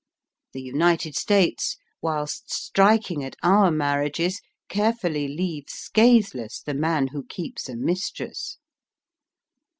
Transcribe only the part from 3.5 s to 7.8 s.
marriages, carefully leave scathe less the man who keeps a